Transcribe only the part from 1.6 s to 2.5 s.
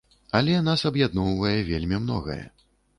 вельмі многае.